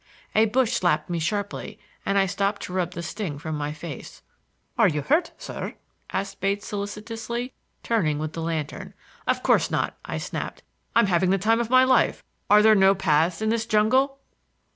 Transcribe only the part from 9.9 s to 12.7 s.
I snapped. "I'm having the time of my life. Are